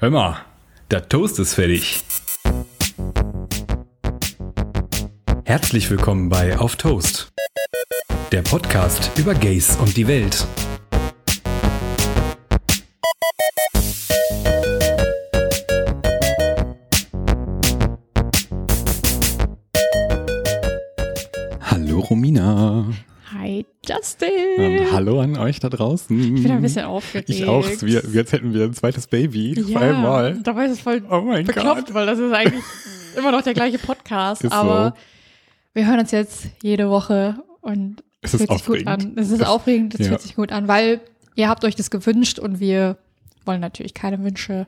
[0.00, 0.46] Hör mal,
[0.90, 2.02] der Toast ist fertig.
[5.44, 7.28] Herzlich willkommen bei Auf Toast,
[8.32, 10.46] der Podcast über Gays und die Welt.
[24.92, 26.36] Hallo an euch da draußen.
[26.36, 27.28] Ich bin ein bisschen aufgeregt.
[27.30, 27.64] Ich auch.
[27.82, 29.54] Wie als hätten wir ein zweites Baby.
[29.60, 30.40] ja, Auf einmal.
[30.42, 31.94] Dabei ist es voll Oh mein bekloppt, Gott.
[31.94, 32.62] weil das ist eigentlich
[33.16, 34.42] immer noch der gleiche Podcast.
[34.44, 34.56] Ist so.
[34.56, 34.94] aber
[35.74, 39.12] wir hören uns jetzt jede Woche und Es ist fühlt sich gut an.
[39.16, 40.06] Es ist aufregend, es Ja.
[40.08, 41.00] fühlt sich gut an, weil
[41.36, 42.98] ihr habt euch das gewünscht und wir
[43.44, 44.66] wollen natürlich keine Wünsche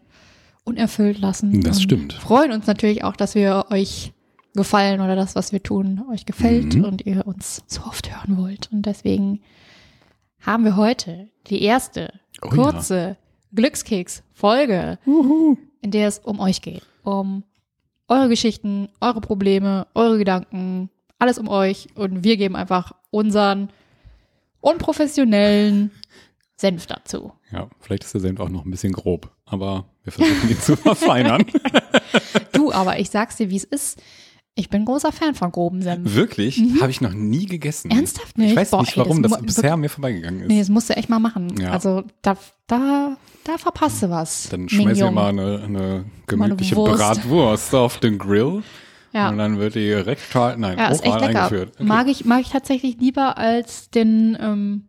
[0.64, 1.60] unerfüllt lassen.
[1.62, 2.12] Das stimmt.
[2.14, 4.12] Freuen uns natürlich auch, dass wir euch
[4.54, 6.84] gefallen oder das, was wir tun, euch gefällt Mhm.
[6.84, 8.68] und ihr uns so oft hören wollt.
[8.70, 9.40] Und deswegen
[10.42, 13.16] haben wir heute die erste Oh kurze
[13.54, 14.98] Glückskeks-Folge,
[15.80, 16.82] in der es um euch geht.
[17.02, 17.44] Um
[18.08, 21.88] eure Geschichten, eure Probleme, eure Gedanken, alles um euch.
[21.94, 23.70] Und wir geben einfach unseren
[24.60, 25.90] unprofessionellen
[26.56, 27.32] Senf dazu.
[27.50, 30.76] Ja, vielleicht ist der Senf auch noch ein bisschen grob, aber wir versuchen ihn zu
[30.76, 31.44] verfeinern.
[32.52, 34.00] Du, aber ich sag's dir, wie es ist.
[34.54, 36.14] Ich bin großer Fan von groben Senf.
[36.14, 36.60] Wirklich?
[36.80, 37.90] Habe ich noch nie gegessen.
[37.90, 38.56] Ernsthaft Ich nicht?
[38.56, 40.48] weiß Boah, nicht, ey, warum das das, mu- bisher mir vorbeigegangen ist.
[40.48, 41.54] Nee, das musst du echt mal machen.
[41.58, 41.70] Ja.
[41.70, 42.36] Also da,
[42.66, 44.48] da, da verpasst du was.
[44.50, 45.14] Dann schmeiß ich Mignon.
[45.14, 46.98] mal eine, eine gemütliche Wurst.
[46.98, 48.62] Bratwurst auf den Grill
[49.14, 49.30] Ja.
[49.30, 51.44] und dann wird die rektal, nein, Ja, ist echt lecker.
[51.44, 51.72] eingeführt.
[51.76, 51.84] Okay.
[51.84, 54.84] Mag ich, mag ich tatsächlich lieber als den, ähm,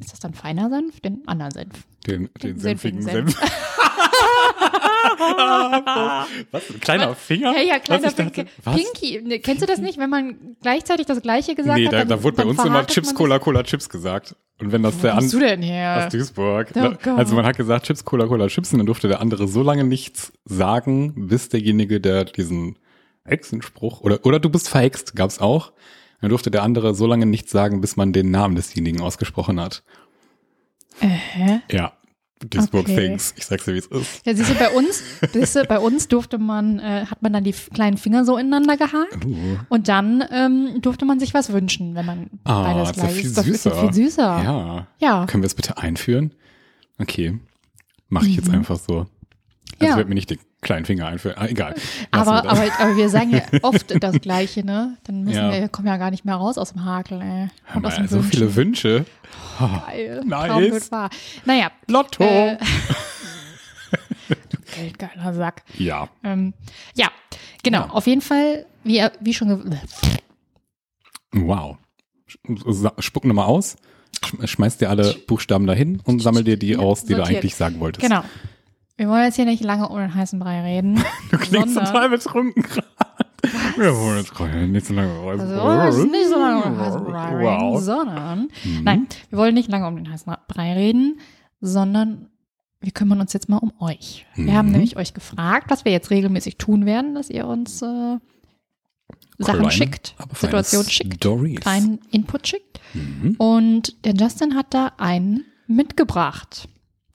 [0.00, 0.98] ist das dann feiner Senf?
[1.00, 1.84] Den anderen Senf.
[2.04, 3.38] den, den senfigen senfigen Senf.
[3.38, 3.60] Senf.
[6.50, 6.70] Was?
[6.70, 7.52] Ein kleiner Finger?
[7.52, 8.14] Hey, ja, kleiner was?
[8.14, 9.22] Pinky.
[9.22, 11.92] Ne, Kennst du das nicht, wenn man gleichzeitig das Gleiche gesagt Nee, hat?
[11.92, 14.36] da, dann, da wurde bei uns immer Chips, man Cola, Cola, Chips gesagt.
[14.60, 16.04] Und wenn das der Wo du andere denn her?
[16.06, 16.68] aus Duisburg.
[16.70, 17.18] Oh Da- Gott.
[17.18, 19.84] also man hat gesagt Chips, Cola, Cola, Chips und dann durfte der andere so lange
[19.84, 22.78] nichts sagen, bis derjenige, der diesen
[23.24, 25.72] Hexenspruch oder oder du bist verhext, gab's auch.
[26.20, 29.82] Dann durfte der andere so lange nichts sagen, bis man den Namen desjenigen ausgesprochen hat.
[31.00, 31.58] Äh?
[31.70, 31.92] Ja,
[32.50, 32.96] Duisburg Okay.
[33.08, 33.34] Things.
[33.36, 34.26] Ich sag's dir, wie es ist.
[34.26, 37.44] Ja, siehst du, bei uns, siehst du, bei uns durfte man, äh, hat man dann
[37.44, 39.34] die kleinen Finger so ineinander gehakt Uh.
[39.68, 43.14] und dann ähm, durfte man sich was wünschen, wenn man Ah, beides ist ja gleich
[43.16, 43.36] viel ist.
[43.38, 43.80] Das ist ja süßer.
[43.92, 44.42] viel süßer.
[44.42, 44.86] Ja.
[44.98, 45.26] Ja.
[45.26, 46.32] Können wir es bitte einführen?
[46.98, 47.38] Okay.
[48.08, 48.98] Mache ich jetzt einfach so.
[49.00, 49.06] Also
[49.80, 49.86] Mhm.
[49.88, 49.96] Ja.
[49.96, 51.36] werde mir nicht den kleinen Finger einführen.
[51.38, 51.74] Ah, egal.
[52.10, 54.96] Aber, wir aber, aber wir sagen ja oft das Gleiche, ne?
[55.04, 55.52] Dann müssen Ja.
[55.52, 57.48] wir, kommen ja gar nicht mehr raus aus dem Hakel, ey.
[57.74, 58.30] Und aus mal, dem so Wünschen.
[58.32, 59.04] viele Wünsche.
[59.86, 60.22] Geil.
[60.24, 60.72] Nice.
[60.72, 61.10] Wird wahr.
[61.44, 61.70] Naja.
[61.88, 62.24] Lotto.
[62.24, 62.56] Äh,
[64.28, 65.62] du geldgeiler Sack.
[65.78, 66.08] Ja.
[66.24, 66.54] Ähm,
[66.96, 67.08] ja,
[67.62, 67.82] genau.
[67.82, 67.90] Ja.
[67.90, 69.78] Auf jeden Fall, wie, wie schon
[71.32, 71.76] Wow.
[72.98, 73.76] Spuck nochmal aus.
[74.24, 77.38] Sch- Schmeiß dir alle Buchstaben dahin und sammel dir die aus, die du sortiert.
[77.38, 78.06] eigentlich sagen wolltest.
[78.06, 78.22] Genau.
[78.96, 81.02] Wir wollen jetzt hier nicht lange um den heißen Brei reden.
[81.30, 82.86] Du klingst sondern- total betrunken gerade.
[83.76, 85.40] Wir wollen jetzt gerade nicht so lange raus.
[85.40, 87.80] Also, wir wollen jetzt nicht so lange um den heißen Brei reden, Wow.
[87.82, 88.84] sondern, Mhm.
[88.84, 91.18] nein, wir wollen nicht lange um den heißen Brei reden,
[91.60, 92.28] sondern
[92.80, 94.26] wir kümmern uns jetzt mal um euch.
[94.36, 94.56] Wir Mhm.
[94.56, 98.18] haben nämlich euch gefragt, was wir jetzt regelmäßig tun werden, dass ihr uns äh,
[99.38, 101.60] Sachen Kleine, schickt, Situationen schickt, Stories.
[101.60, 102.80] kleinen Input schickt.
[102.94, 103.34] Mhm.
[103.38, 106.68] Und der Justin hat da einen mitgebracht.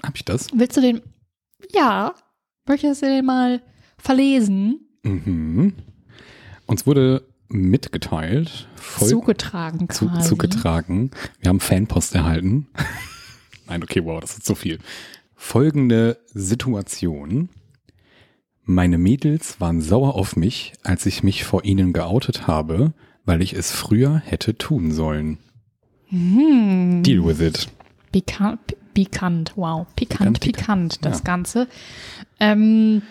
[0.06, 0.47] Hab ich das?
[0.53, 1.01] Willst du den,
[1.72, 2.13] ja,
[2.68, 3.62] möchtest du den mal
[3.97, 5.74] verlesen, Mhm.
[6.66, 8.68] Uns wurde mitgeteilt,
[9.00, 10.28] zugetragen zu, quasi?
[10.30, 11.12] zugetragen.
[11.40, 12.68] Wir haben Fanpost erhalten.
[13.68, 14.80] Nein, okay, wow, das ist zu viel.
[15.35, 17.50] Folgende Situation.
[18.66, 22.94] Meine Mädels waren sauer auf mich, als ich mich vor ihnen geoutet habe,
[23.25, 25.38] weil ich es früher hätte tun sollen.
[26.09, 27.01] Hm.
[27.03, 27.68] Deal with it.
[28.12, 29.85] Pikant, pikant, wow.
[29.95, 31.23] Pikant, Pikant, pikant, das ja.
[31.23, 31.67] Ganze.
[32.39, 33.01] Ähm,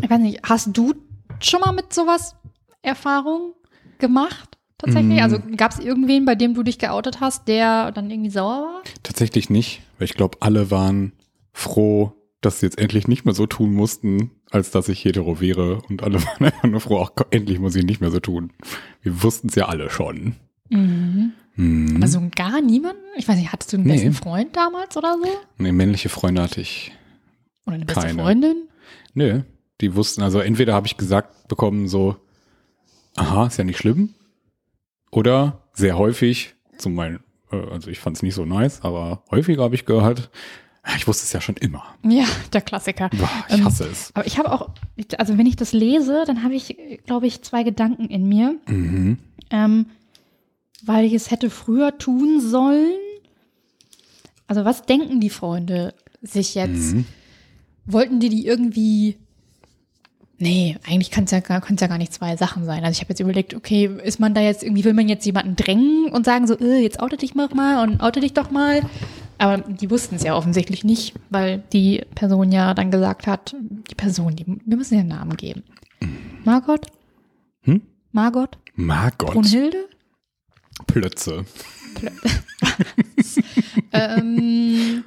[0.00, 0.94] ich weiß nicht, hast du
[1.40, 2.36] schon mal mit sowas
[2.82, 3.54] Erfahrung
[3.98, 4.58] gemacht?
[4.78, 5.18] Tatsächlich?
[5.18, 5.22] Mm.
[5.22, 8.82] Also gab es irgendwen, bei dem du dich geoutet hast, der dann irgendwie sauer war?
[9.02, 11.12] Tatsächlich nicht, weil ich glaube, alle waren
[11.52, 15.82] froh, dass sie jetzt endlich nicht mehr so tun mussten, als dass ich hetero wäre.
[15.88, 18.52] Und alle waren einfach nur froh, auch endlich muss ich nicht mehr so tun.
[19.02, 20.36] Wir wussten es ja alle schon.
[20.70, 21.32] Mhm.
[21.58, 22.02] Mhm.
[22.02, 23.02] Also gar niemanden?
[23.16, 23.94] Ich weiß nicht, hattest du einen Nee.
[23.94, 25.28] besten Freund damals oder so?
[25.58, 26.92] Nee, männliche Freunde hatte ich.
[27.66, 28.22] Oder eine beste Keine.
[28.22, 28.68] Freundin?
[29.14, 29.42] Nö,
[29.80, 32.16] die wussten, also entweder habe ich gesagt bekommen so,
[33.16, 34.14] aha, ist ja nicht schlimm.
[35.10, 37.20] Oder sehr häufig, zum meinen,
[37.50, 40.30] äh, also ich fand es nicht so nice, aber häufiger habe ich gehört,
[40.82, 41.84] "Ah, ich wusste es ja schon immer.
[42.04, 43.08] Ja, der Klassiker.
[43.10, 44.10] Boah, ich Ähm, hasse es.
[44.14, 44.70] Aber ich habe auch,
[45.18, 46.76] also wenn ich das lese, dann habe ich,
[47.06, 48.54] glaube ich, zwei Gedanken in mir.
[48.68, 49.18] Mhm.
[49.50, 49.86] ähm,
[50.84, 52.98] weil ich es hätte früher tun sollen.
[54.46, 56.94] Also was denken die Freunde sich jetzt?
[56.94, 57.04] Mhm.
[57.86, 59.16] wollten die die irgendwie
[60.40, 62.84] Nee, eigentlich kann es ja, kann's ja gar nicht zwei Sachen sein.
[62.84, 65.56] Also ich habe jetzt überlegt, okay, ist man da jetzt irgendwie, will man jetzt jemanden
[65.56, 68.82] drängen und sagen so, äh, jetzt oute dich mal mal und oute dich doch mal.
[69.38, 73.56] Aber die wussten es ja offensichtlich nicht, weil die Person ja dann gesagt hat,
[73.90, 75.64] die Person, die, wir müssen ihr einen Namen geben.
[76.44, 76.86] Margot?
[77.62, 77.82] Hm?
[78.12, 78.58] Margot?
[78.74, 79.32] Margot.
[79.32, 79.88] Brunhilde?
[80.88, 81.44] Plötze.
[83.92, 85.04] ähm,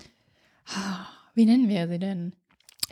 [1.35, 2.33] wie nennen wir sie denn?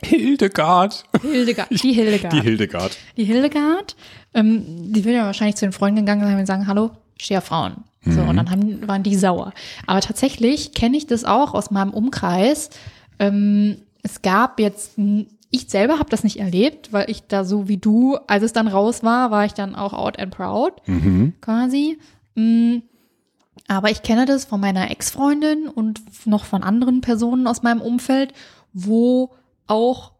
[0.02, 1.04] Hildegard.
[1.20, 1.68] Hildegard.
[1.82, 2.32] Die Hildegard.
[2.32, 2.98] Die Hildegard.
[3.16, 3.96] die Hildegard,
[4.34, 7.84] ähm, die will ja wahrscheinlich zu den Freunden gegangen sein und sagen, hallo, stehe Frauen.
[8.02, 9.52] So, und dann haben, waren die sauer.
[9.86, 12.70] Aber tatsächlich kenne ich das auch aus meinem Umkreis.
[13.18, 14.92] Ähm, es gab jetzt,
[15.50, 18.68] ich selber habe das nicht erlebt, weil ich da so wie du, als es dann
[18.68, 21.34] raus war, war ich dann auch out and proud Mhm.
[21.42, 21.98] quasi.
[22.40, 22.82] Mm,
[23.68, 28.32] Aber ich kenne das von meiner Ex-Freundin und noch von anderen Personen aus meinem Umfeld,
[28.72, 29.30] wo
[29.66, 30.12] auch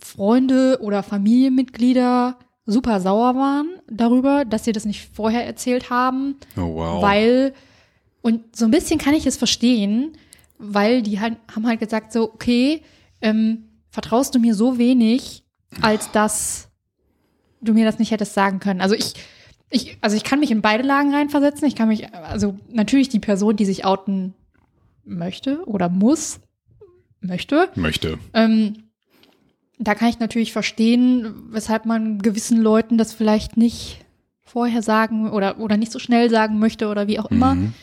[0.00, 6.74] Freunde oder Familienmitglieder super sauer waren darüber, dass sie das nicht vorher erzählt haben, Oh
[6.74, 7.02] wow.
[7.02, 7.54] weil,
[8.20, 10.12] und so ein bisschen kann ich es verstehen,
[10.58, 12.82] weil die halt, haben halt gesagt so, okay,
[13.22, 15.44] ähm, vertraust du mir so wenig,
[15.80, 16.68] als dass
[17.60, 18.80] du mir das nicht hättest sagen können.
[18.80, 19.14] Also ich,
[19.70, 21.68] ich, also ich kann mich in beide Lagen reinversetzen.
[21.68, 24.34] Ich kann mich, also natürlich die Person, die sich outen
[25.04, 26.40] möchte oder muss,
[27.20, 28.18] möchte, Möchte.
[28.32, 28.84] ähm,
[29.78, 34.04] da kann ich natürlich verstehen, weshalb man gewissen Leuten das vielleicht nicht
[34.42, 37.54] vorher sagen oder, oder nicht so schnell sagen möchte oder wie auch immer.
[37.54, 37.74] Mhm.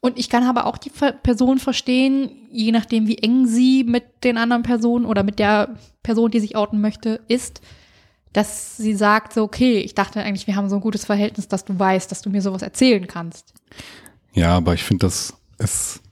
[0.00, 4.38] Und ich kann aber auch die Person verstehen, je nachdem, wie eng sie mit den
[4.38, 7.60] anderen Personen oder mit der Person, die sich outen möchte, ist,
[8.38, 11.64] dass sie sagt, so, okay, ich dachte eigentlich, wir haben so ein gutes Verhältnis, dass
[11.64, 13.52] du weißt, dass du mir sowas erzählen kannst.
[14.32, 16.02] Ja, aber ich finde, das ist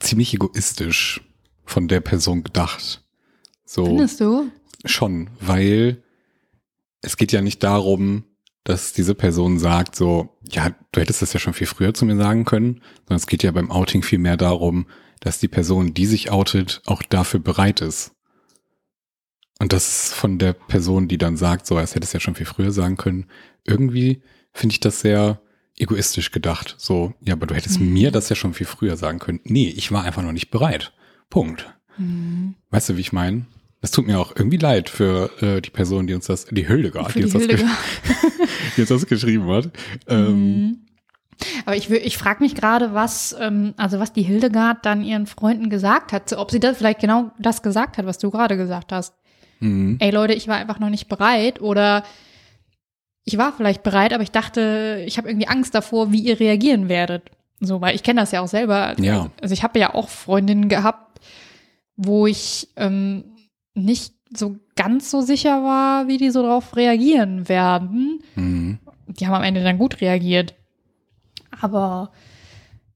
[0.00, 1.20] ziemlich egoistisch
[1.64, 3.04] von der Person gedacht.
[3.64, 4.50] So Findest du?
[4.84, 6.02] schon, weil
[7.02, 8.24] es geht ja nicht darum,
[8.64, 12.16] dass diese Person sagt so, ja, du hättest das ja schon viel früher zu mir
[12.16, 14.86] sagen können, sondern es geht ja beim Outing viel mehr darum,
[15.20, 18.13] dass die Person, die sich outet, auch dafür bereit ist.
[19.64, 22.34] Und das ist von der Person, die dann sagt, so, es hätte es ja schon
[22.34, 23.24] viel früher sagen können,
[23.64, 24.20] irgendwie
[24.52, 25.40] finde ich das sehr
[25.78, 26.74] egoistisch gedacht.
[26.76, 27.94] So, ja, aber du hättest Mhm.
[27.94, 29.40] mir das ja schon viel früher sagen können.
[29.44, 30.92] Nee, ich war einfach noch nicht bereit.
[31.30, 31.74] Punkt.
[31.96, 32.56] Mhm.
[32.72, 33.46] Weißt du, wie ich meine?
[33.80, 37.14] Das tut mir auch irgendwie leid für äh, die Person, die uns das, die Hildegard,
[37.14, 37.70] die, die uns das, Hildegard.
[38.76, 39.70] die uns das geschrieben hat.
[40.08, 40.78] Ähm, Mhm.
[41.64, 45.70] Aber ich, ich frage mich gerade, was, ähm, also was die Hildegard dann ihren Freunden
[45.70, 49.14] gesagt hat, ob sie das vielleicht genau das gesagt hat, was du gerade gesagt hast.
[49.64, 49.96] Mhm.
[50.00, 52.04] Ey Leute, ich war einfach noch nicht bereit oder
[53.24, 56.88] ich war vielleicht bereit, aber ich dachte, ich habe irgendwie Angst davor, wie ihr reagieren
[56.88, 57.30] werdet.
[57.60, 58.94] So, weil ich kenne das ja auch selber.
[59.00, 59.30] Ja.
[59.40, 61.20] Also ich habe ja auch Freundinnen gehabt,
[61.96, 63.24] wo ich ähm,
[63.74, 68.78] nicht so ganz so sicher war, wie die so drauf reagieren werden Mhm.
[69.06, 70.54] die haben am Ende dann gut reagiert.
[71.60, 72.10] Aber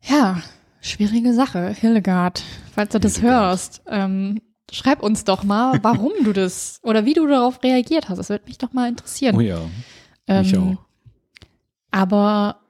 [0.02, 0.42] ja,
[0.80, 1.68] schwierige Sache.
[1.70, 2.42] Hildegard,
[2.72, 3.42] falls du das Hildegard.
[3.44, 4.40] hörst, ähm,
[4.72, 8.18] schreib uns doch mal, warum du das oder wie du darauf reagiert hast.
[8.18, 9.36] Das würde mich doch mal interessieren.
[9.36, 9.60] Oh ja,
[10.26, 10.84] mich Ähm, auch.
[11.90, 12.60] Aber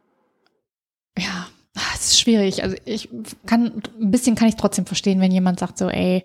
[1.19, 2.63] ja, ah, es ist schwierig.
[2.63, 3.09] Also ich
[3.47, 6.25] kann, ein bisschen kann ich trotzdem verstehen, wenn jemand sagt so, ey,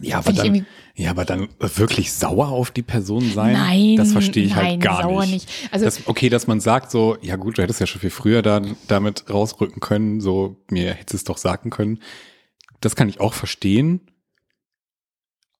[0.00, 4.44] Ja, aber dann, ja, aber dann wirklich sauer auf die Person sein, nein, das verstehe
[4.44, 5.32] ich nein, halt gar sauer nicht.
[5.48, 5.48] nicht.
[5.72, 8.42] Also das, okay, dass man sagt so, ja gut, du hättest ja schon viel früher
[8.42, 12.00] dann damit rausrücken können, so mir hättest es doch sagen können.
[12.80, 14.00] Das kann ich auch verstehen.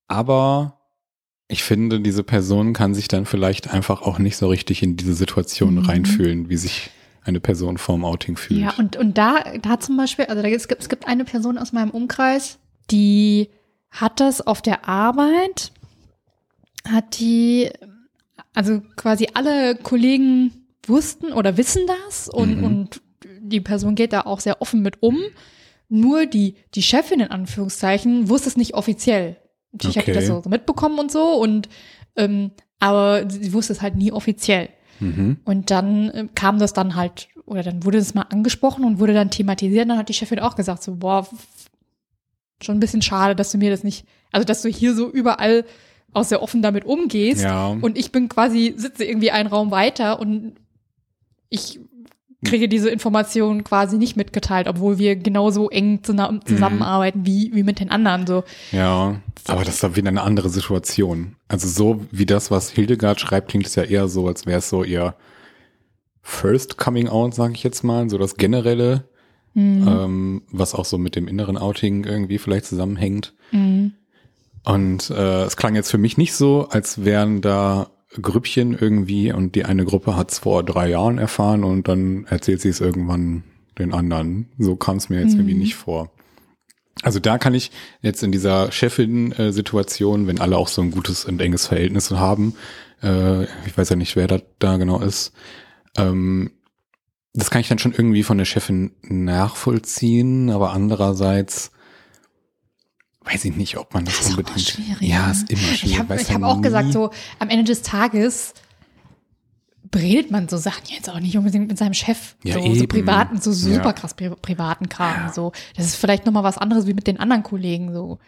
[0.06, 0.80] Aber
[1.48, 5.14] ich finde, diese Person kann sich dann vielleicht einfach auch nicht so richtig in diese
[5.14, 5.84] Situation Mhm.
[5.86, 6.90] reinfühlen, wie sich
[7.24, 8.60] eine Person vorm Outing fühlt.
[8.60, 11.58] Ja, und, und da, da zum Beispiel, also da, es, gibt, es gibt eine Person
[11.58, 12.58] aus meinem Umkreis,
[12.90, 13.50] die
[13.90, 15.72] hat das auf der Arbeit,
[16.88, 17.70] hat die,
[18.54, 20.52] also quasi alle Kollegen
[20.86, 22.64] wussten oder wissen das und, Mhm.
[22.64, 23.02] und
[23.40, 25.18] die Person geht da auch sehr offen mit um.
[25.88, 29.36] Nur die, die Chefin in Anführungszeichen wusste es nicht offiziell.
[29.72, 30.26] Natürlich hat die Okay.
[30.26, 31.68] das so mitbekommen und so und
[32.16, 34.68] ähm, aber sie wusste es halt nie offiziell.
[35.00, 35.38] Mhm.
[35.44, 39.14] Und dann äh, kam das dann halt, oder dann wurde das mal angesprochen und wurde
[39.14, 39.84] dann thematisiert.
[39.84, 41.26] Und dann hat die Chefin auch gesagt, so, boah,
[42.62, 45.64] schon ein bisschen schade, dass du mir das nicht, also dass du hier so überall
[46.12, 47.42] auch sehr offen damit umgehst.
[47.42, 47.68] Ja.
[47.68, 50.54] Und ich bin quasi, sitze irgendwie einen Raum weiter und
[51.50, 51.80] ich
[52.44, 57.80] kriege diese Informationen quasi nicht mitgeteilt, obwohl wir genauso eng zusammen, zusammenarbeiten wie, wie mit
[57.80, 58.26] den anderen.
[58.26, 58.44] So.
[58.70, 61.34] Ja, aber das ist dann wieder eine andere Situation.
[61.48, 64.68] Also so wie das, was Hildegard schreibt, klingt es ja eher so, als wäre es
[64.68, 65.14] so ihr
[66.22, 69.04] First Coming Out, sage ich jetzt mal, so das generelle,
[69.54, 69.88] Mhm.
[69.88, 73.34] ähm, was auch so mit dem inneren Outing irgendwie vielleicht zusammenhängt.
[73.50, 73.92] Mhm.
[74.64, 79.54] Und äh, es klang jetzt für mich nicht so, als wären da Grüppchen irgendwie und
[79.54, 83.44] die eine Gruppe hat es vor drei Jahren erfahren und dann erzählt sie es irgendwann
[83.78, 84.48] den anderen.
[84.58, 86.10] So kam es mir jetzt irgendwie nicht vor.
[87.02, 87.70] Also da kann ich
[88.02, 92.54] jetzt in dieser Chefin-Situation, wenn alle auch so ein gutes und enges Verhältnis haben,
[93.02, 95.32] äh, ich weiß ja nicht, wer da, da genau ist,
[95.96, 96.50] ähm,
[97.34, 101.70] das kann ich dann schon irgendwie von der Chefin nachvollziehen, aber andererseits
[103.30, 104.60] weiß ich nicht, ob man das, Das ist unbedingt.
[104.60, 105.32] schwierig, ja, ne?
[105.32, 105.84] ist immer schwierig.
[105.84, 108.54] Ich habe ja hab auch gesagt, so am Ende des Tages
[109.94, 112.36] redet man so Sachen jetzt auch nicht unbedingt mit seinem Chef.
[112.44, 113.92] Ja, so, so privaten, so super Ja.
[113.92, 115.32] krass pri privaten Kram.
[115.32, 115.52] So.
[115.76, 117.92] Das ist vielleicht nochmal was anderes wie mit den anderen Kollegen.
[117.94, 118.18] So.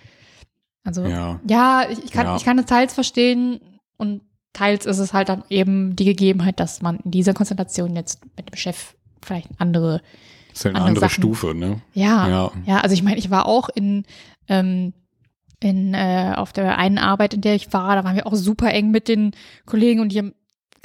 [0.84, 1.38] Also Ja.
[1.48, 2.36] ja, ich, kann, Ja.
[2.36, 3.60] ich kann es teils verstehen
[3.98, 4.22] und
[4.54, 8.50] teils ist es halt dann eben die Gegebenheit, dass man in dieser Konstellation jetzt mit
[8.50, 10.00] dem Chef vielleicht andere
[10.52, 11.10] ist ja eine andere andere.
[11.10, 11.80] Stufe, ne?
[11.92, 12.52] Ja, Ja.
[12.66, 14.04] ja, also ich meine, ich war auch in,
[14.50, 14.92] ähm,
[15.60, 18.70] in äh, auf der einen Arbeit, in der ich war, da waren wir auch super
[18.72, 19.32] eng mit den
[19.64, 20.34] Kollegen und die haben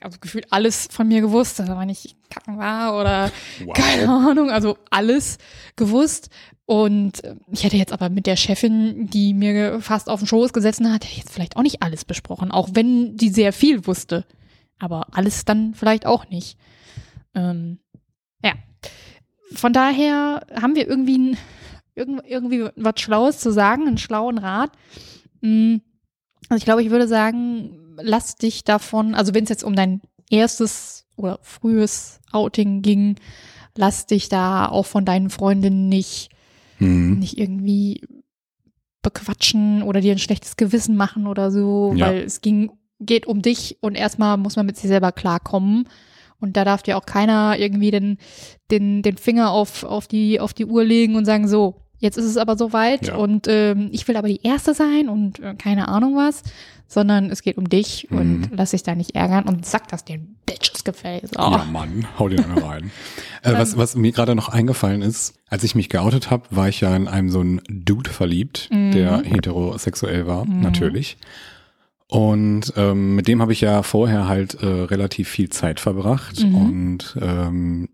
[0.01, 3.31] also gefühlt alles von mir gewusst, also wenn ich kacken war oder
[3.63, 3.73] Wow.
[3.73, 5.37] keine Ahnung, also alles
[5.75, 6.29] gewusst.
[6.65, 10.51] Und äh, ich hätte jetzt aber mit der Chefin, die mir fast auf den Schoß
[10.51, 13.87] gesessen hat, hätte ich jetzt vielleicht auch nicht alles besprochen, auch wenn die sehr viel
[13.87, 14.25] wusste.
[14.79, 16.57] Aber alles dann vielleicht auch nicht.
[17.33, 17.79] Ähm,
[18.43, 18.53] ja.
[19.53, 21.37] Von daher haben wir irgendwie, ein,
[21.95, 24.71] irgend, irgendwie was Schlaues zu sagen, einen schlauen Rat.
[25.41, 25.77] Mm,
[26.49, 30.01] Also ich glaube, ich würde sagen, lass dich davon, also wenn es jetzt um dein
[30.29, 33.15] erstes oder frühes Outing ging,
[33.77, 36.29] lass dich da auch von deinen Freundinnen nicht
[36.79, 37.19] Mhm.
[37.19, 38.01] nicht irgendwie
[39.01, 42.07] bequatschen oder dir ein schlechtes Gewissen machen oder so, Ja.
[42.07, 45.87] weil es ging, geht um dich und erstmal muss man mit sich selber klarkommen.
[46.39, 48.17] Und da darf dir auch keiner irgendwie den,
[48.71, 51.75] den, den Finger auf, auf, die, auf die Uhr legen und sagen, so,
[52.05, 53.15] jetzt ist es aber soweit Ja.
[53.15, 56.43] und ähm, ich will aber die Erste sein und äh, keine Ahnung was,
[56.87, 58.17] sondern es geht um dich Mhm.
[58.17, 61.29] und lass dich da nicht ärgern und sag das den Bitches gefällt.
[61.33, 61.41] So.
[61.41, 62.91] Ja, Mann, hau den einer rein.
[63.43, 66.81] äh, was, was mir gerade noch eingefallen ist, als ich mich geoutet habe, war ich
[66.81, 71.17] ja in einem so einen Dude verliebt, der heterosexuell war, natürlich.
[72.07, 77.17] Und ähm, mit dem habe ich ja vorher halt äh, relativ viel Zeit verbracht und
[77.19, 77.89] ähm,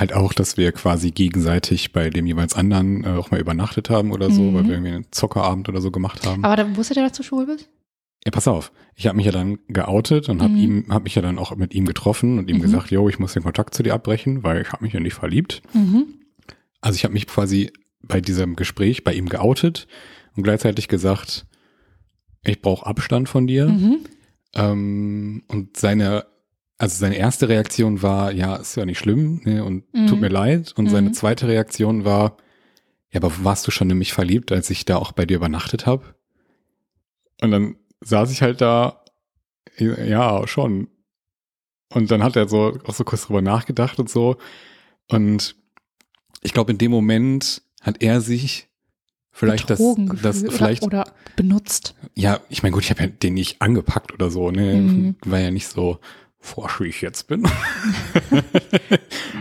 [0.00, 4.12] halt auch, dass wir quasi gegenseitig bei dem jeweils anderen äh, auch mal übernachtet haben
[4.12, 6.44] oder so, weil wir irgendwie einen Zockerabend oder so gemacht haben.
[6.44, 7.68] Aber da wusstet ihr, dass du schwul bist?
[8.24, 8.72] Ja, pass auf.
[8.96, 10.58] Ich habe mich ja dann geoutet und habe Mhm.
[10.60, 12.62] ihm, habe mich ja dann auch mit ihm getroffen und ihm Mhm.
[12.62, 15.14] gesagt, yo, ich muss den Kontakt zu dir abbrechen, weil ich habe mich ja nicht
[15.14, 15.60] verliebt.
[15.74, 16.06] Mhm.
[16.80, 17.70] Also ich habe mich quasi
[18.02, 19.86] bei diesem Gespräch bei ihm geoutet
[20.36, 21.46] und gleichzeitig gesagt,
[22.44, 23.66] ich brauche Abstand von dir.
[23.68, 23.98] Mhm.
[24.54, 26.26] Ähm, und seine,
[26.78, 30.06] also seine erste Reaktion war, ja, ist ja nicht schlimm ne, und Mhm.
[30.06, 30.72] tut mir leid.
[30.76, 31.14] Und seine Mhm.
[31.14, 32.36] zweite Reaktion war,
[33.10, 35.86] ja, aber warst du schon in mich verliebt, als ich da auch bei dir übernachtet
[35.86, 36.14] habe?
[37.40, 39.04] Und dann saß ich halt da,
[39.78, 40.88] ja, schon.
[41.92, 44.36] Und dann hat er so auch so kurz drüber nachgedacht und so.
[45.08, 45.54] Und
[46.42, 48.68] ich glaube, in dem Moment hat er sich
[49.30, 49.80] vielleicht das,
[50.22, 51.94] das vielleicht oder, oder benutzt.
[52.14, 54.74] ja, ich meine, gut, ich habe ja den nicht angepackt oder so, ne?
[54.82, 55.16] Mhm.
[55.24, 55.98] War ja nicht so
[56.44, 57.44] forsch, wie ich jetzt bin.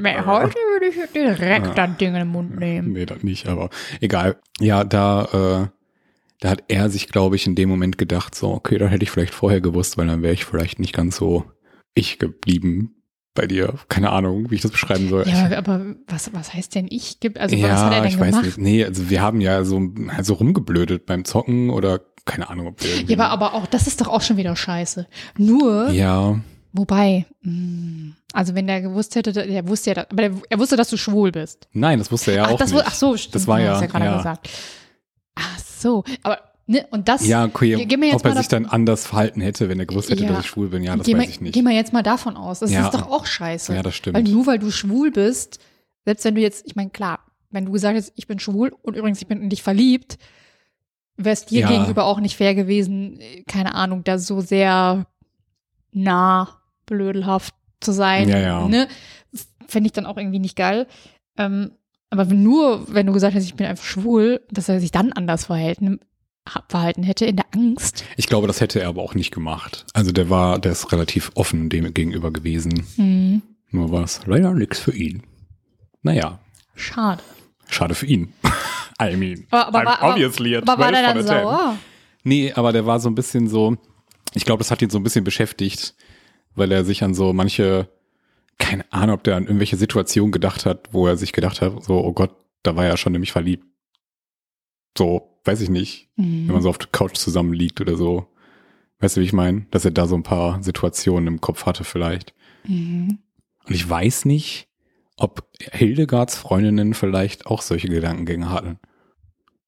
[0.04, 2.94] Heute würde ich direkt das Ding in den Mund nehmen.
[2.94, 3.70] nee, das nicht, aber
[4.02, 4.38] egal.
[4.60, 5.68] Ja, da, äh,
[6.40, 9.12] da hat er sich, glaube ich, in dem Moment gedacht, so, okay, da hätte ich
[9.12, 11.46] vielleicht vorher gewusst, weil dann wäre ich vielleicht nicht ganz so
[11.94, 12.96] ich geblieben
[13.36, 13.76] bei dir.
[13.90, 15.28] Keine Ahnung, wie ich das beschreiben soll.
[15.28, 17.18] Ja, aber, was, was heißt denn ich?
[17.38, 18.34] Also was ja, hat er denn ich gemacht?
[18.34, 18.58] weiß nicht.
[18.58, 22.84] Nee, also wir haben ja so, halt so rumgeblödet beim Zocken oder keine Ahnung, ob
[22.84, 25.08] wir Ja, aber, aber auch das ist doch auch schon wieder scheiße.
[25.38, 26.40] Nur, ja,
[26.74, 30.98] wobei, mh, also wenn der gewusst hätte, der wusste ja, aber er wusste, dass du
[30.98, 31.68] schwul bist.
[31.72, 32.84] nein, das wusste er ja ach, auch das, nicht.
[32.86, 34.18] ach so, stimmt, Das war ja- hast ja gerade ja.
[34.18, 34.50] gesagt.
[35.36, 37.26] Ach so, aber ne, und das.
[37.28, 40.10] Ja, okay, Ge- wir jetzt ob er sich dann anders verhalten hätte, wenn er gewusst
[40.10, 40.30] hätte, Ja.
[40.30, 41.54] dass ich schwul bin, ja, das weiß ich nicht.
[41.54, 42.60] Geh mal jetzt mal davon aus.
[42.60, 43.74] Das ist doch auch scheiße.
[43.76, 44.16] Ja, das stimmt.
[44.18, 45.60] Weil nur weil du schwul bist,
[46.06, 47.20] selbst wenn du jetzt, ich meine, klar,
[47.52, 50.18] wenn du gesagt hättest, ich bin schwul und übrigens, ich bin in dich verliebt,
[51.18, 55.06] wäre es dir gegenüber auch nicht fair gewesen, äh, keine Ahnung, da so sehr
[55.92, 56.50] nah,
[56.86, 58.30] blödelhaft zu sein.
[58.30, 58.68] Ja, ja.
[58.68, 58.88] Ne?
[59.68, 60.88] Fände ich dann auch irgendwie nicht geil.
[61.38, 61.72] Ähm,
[62.10, 65.46] aber nur, wenn du gesagt hast, ich bin einfach schwul, dass er sich dann anders
[65.46, 66.00] verhalten,
[66.70, 68.04] verhalten hätte, in der Angst.
[68.18, 69.86] Ich glaube, das hätte er aber auch nicht gemacht.
[69.94, 72.86] Also der war, der ist relativ offen dem gegenüber gewesen.
[72.98, 75.24] Hm, Nur war es leider nichts für ihn.
[76.04, 76.40] Naja,
[76.76, 77.24] schade.
[77.68, 78.34] schade für ihn.
[79.02, 81.28] I mean, Aber, aber, aber, obviously a aber war 12 der dann a 10.
[81.28, 81.78] sauer?
[82.24, 83.76] Nee, aber der war so ein bisschen so,
[84.34, 85.96] ich glaube, das hat ihn so ein bisschen beschäftigt,
[86.56, 87.90] weil er sich an so manche,
[88.60, 92.04] keine Ahnung, ob der an irgendwelche Situationen gedacht hat, wo er sich gedacht hat, so,
[92.04, 93.66] oh Gott, da war er schon nämlich verliebt.
[94.98, 96.48] So, weiß ich nicht, Mhm.
[96.48, 98.28] wenn man so auf der Couch zusammenliegt oder so.
[99.00, 99.66] Weißt du, wie ich meine?
[99.72, 102.34] Dass er da so ein paar Situationen im Kopf hatte vielleicht.
[102.66, 103.20] Mhm.
[103.66, 104.68] Und ich weiß nicht,
[105.18, 108.80] ob Hildegards Freundinnen vielleicht auch solche Gedankengänge hatten.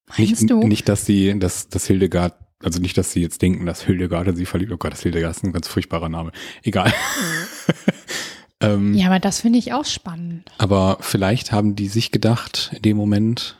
[0.06, 0.60] Meinst nicht, du?
[0.66, 4.36] Nicht, dass sie, dass, dass Hildegard, also nicht, dass sie jetzt denken, dass Hildegard in
[4.36, 4.72] sie verliebt.
[4.72, 6.32] Oh Gott, das Hildegard ist ein ganz furchtbarer Name.
[6.62, 6.92] Egal.
[8.60, 10.50] ähm, Ja, aber das finde ich auch spannend.
[10.58, 13.56] Aber vielleicht haben die sich gedacht in dem Moment,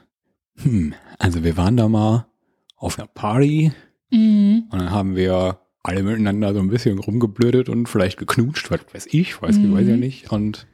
[0.57, 2.27] hm, also wir waren da mal
[2.77, 3.73] auf einer Party
[4.11, 4.65] Mhm.
[4.71, 9.07] und dann haben wir alle miteinander so ein bisschen rumgeblödet und vielleicht geknutscht, was weiß
[9.11, 9.75] ich, weiß, Mhm.
[9.75, 10.31] weiß ja nicht.
[10.33, 10.67] Und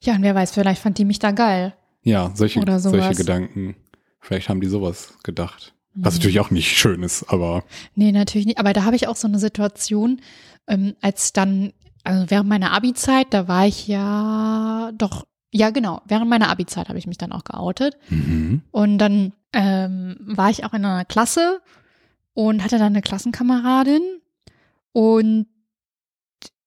[0.00, 1.74] Ja, und wer weiß, vielleicht fand die mich da geil.
[2.02, 3.74] ja, solche, solche Gedanken.
[4.20, 5.74] Vielleicht haben die sowas gedacht.
[6.00, 6.18] Was Mhm.
[6.18, 7.64] natürlich auch nicht schön ist, aber
[7.94, 8.58] Nee, natürlich nicht.
[8.58, 10.20] Aber da habe ich auch so eine Situation,
[10.66, 11.72] ähm, als dann,
[12.04, 16.98] also während meiner Abi-Zeit, da war ich ja doch, ja genau, während meiner Abi-Zeit habe
[16.98, 17.96] ich mich dann auch geoutet.
[18.10, 18.62] mhm.
[18.70, 21.60] Und dann ähm, war ich auch in einer Klasse
[22.34, 24.02] und hatte dann eine Klassenkameradin.
[24.92, 25.46] Und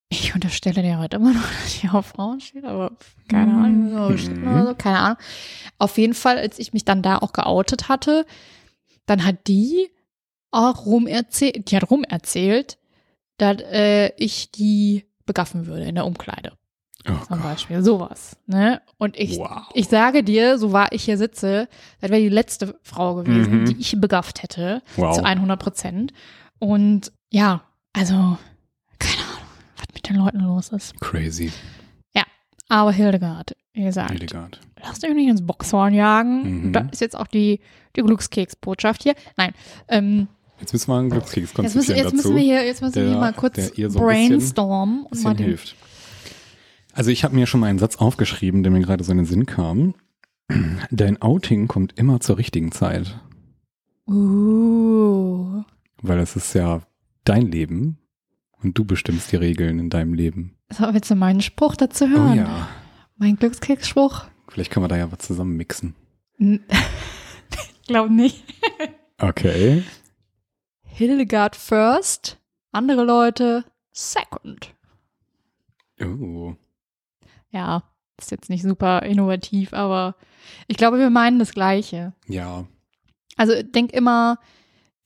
[0.10, 2.92] ich unterstelle dir heute immer noch, dass die auf Frauen steht, aber
[3.30, 3.98] keine Ahnung, so
[4.44, 5.18] oder so, keine Ahnung.
[5.78, 8.26] Auf jeden Fall, als ich mich dann da auch geoutet hatte,
[9.06, 9.90] dann hat die
[10.52, 12.78] auch rumerzählt, die hat rumerzählt,
[13.38, 16.54] dass äh, ich die begaffen würde in der Umkleide.
[17.08, 17.44] oh Zum Gott.
[17.44, 17.82] Beispiel.
[17.84, 18.38] Sowas.
[18.48, 18.82] Ne?
[18.98, 19.70] Und ich, wow.
[19.74, 21.68] ich sage dir, so war ich hier sitze,
[22.02, 23.66] das wäre die letzte Frau gewesen, Mhm.
[23.66, 24.82] die ich begafft hätte.
[24.98, 25.16] wow.
[25.16, 26.14] Zu 100 Prozent.
[26.60, 28.14] Und ja, also,
[29.00, 31.00] keine Ahnung, was mit den Leuten los ist.
[31.00, 31.52] Crazy.
[32.74, 34.60] Aber Hildegard, wie gesagt, Hildegard.
[34.84, 36.68] lasst euch nicht ins Boxhorn jagen.
[36.68, 36.74] Mhm.
[36.74, 37.60] Das ist jetzt auch die,
[37.96, 39.16] die Glückskeksbotschaft hier.
[39.38, 39.54] Nein,
[39.88, 40.28] ähm,
[40.60, 42.16] Jetzt müssen wir einen Glückskeks jetzt, müssen, konzipieren jetzt dazu.
[42.16, 45.24] müssen wir hier, jetzt müssen wir der- hier mal kurz so ein bisschen- brainstormen und
[45.24, 45.76] mal bisschen den, hilft.
[46.94, 49.26] Also ich habe mir schon mal einen Satz aufgeschrieben, der mir gerade so in den
[49.26, 49.96] Sinn kam.
[50.92, 53.18] Dein Outing kommt immer zur richtigen Zeit,
[54.08, 55.64] Uh.
[56.02, 56.82] weil es ist ja
[57.24, 57.98] dein Leben
[58.62, 60.56] und du bestimmst die Regeln in deinem Leben.
[60.70, 62.32] So, willst du meinen Spruch dazu hören?
[62.34, 62.68] Oh ja,
[63.22, 64.24] Mein Glückskeksspruch?
[64.50, 65.94] vielleicht können wir da ja was zusammen mixen.
[67.86, 68.44] Glaub nicht.
[69.20, 69.84] Okay.
[70.82, 72.40] Hildegard first,
[72.72, 74.74] andere Leute second.
[76.04, 76.56] Oh.
[77.52, 77.84] Ja,
[78.20, 80.16] ist jetzt nicht super innovativ, aber
[80.68, 82.14] ich glaube, wir meinen das Gleiche.
[82.26, 82.66] Ja,
[83.38, 84.40] Also denk immer,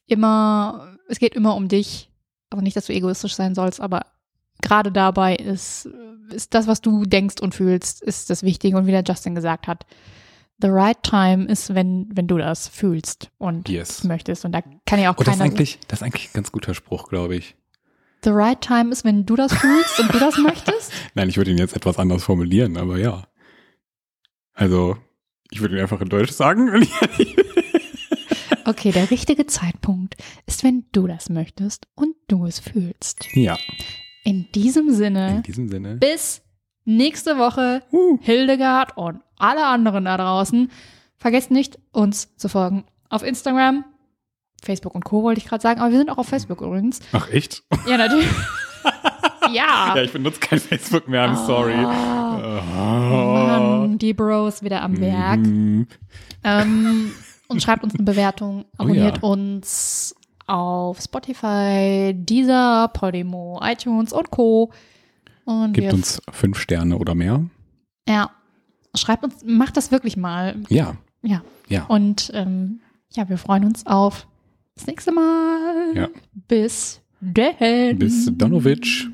[0.08, 2.10] immer, es geht immer um dich.
[2.50, 4.06] Also nicht, dass du egoistisch sein sollst, aber
[4.66, 5.88] gerade dabei ist,
[6.30, 8.78] ist das, was du denkst und fühlst, ist das Wichtige.
[8.78, 9.86] Und wie der Justin gesagt hat,
[10.62, 14.04] the right time ist, wenn, wenn du das fühlst und yes.
[14.04, 14.46] möchtest.
[14.46, 15.52] Und da kann ja auch Oh, das ist keiner.
[15.52, 17.56] eigentlich, das ist eigentlich ein ganz guter Spruch, glaube ich.
[18.24, 20.92] The right time ist, wenn du das fühlst und du das möchtest.
[21.14, 23.28] Nein, ich würde ihn jetzt etwas anders formulieren, aber ja.
[24.54, 24.98] Also,
[25.52, 26.88] ich würde ihn einfach in Deutsch sagen.
[28.68, 30.16] Okay, der richtige Zeitpunkt
[30.48, 33.28] ist, wenn du das möchtest und du es fühlst.
[33.34, 33.60] ja,
[34.26, 35.96] In diesem in Sinne, diesem Sinne.
[35.96, 36.42] bis
[36.84, 38.18] nächste Woche, Uh.
[38.22, 40.70] Hildegard und alle anderen da draußen.
[41.18, 43.86] Vergesst nicht, uns zu folgen auf Instagram,
[44.64, 45.24] Facebook und Co.
[45.24, 47.00] wollte ich gerade sagen, aber wir sind auch auf Facebook übrigens.
[47.14, 47.64] Ach, echt?
[47.88, 48.28] Ja, natürlich.
[49.54, 49.94] ja.
[49.96, 51.74] Ja, ich benutze kein Facebook mehr, I'm sorry.
[51.76, 52.32] Ah,
[52.78, 53.48] Oh.
[53.48, 55.40] Mann, die Bros wieder am Werk.
[55.40, 55.88] Mhm.
[56.44, 57.12] Ähm,
[57.48, 59.34] und schreibt uns eine Bewertung, abonniert Oh ja.
[59.34, 60.16] uns
[60.48, 64.72] auf Spotify, Deezer, Podimo, iTunes und Co.
[65.46, 67.44] Und Gibt uns fünf Sterne oder mehr.
[68.08, 68.30] ja,
[68.96, 70.56] schreibt uns, macht das wirklich mal.
[70.70, 71.42] Ja, Ja.
[71.68, 71.86] ja.
[71.86, 72.80] Und ähm,
[73.14, 74.28] ja, wir freuen uns auf
[74.76, 75.92] das nächste Mal.
[75.96, 76.08] Ja.
[76.48, 77.98] Bis denn.
[78.00, 79.08] Bis Donovic.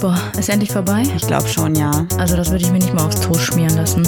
[0.00, 1.02] Boah, ist endlich vorbei?
[1.16, 1.90] Ich glaube schon, ja.
[2.18, 4.02] Also das würde ich mir nicht mal aufs Toast schmieren lassen.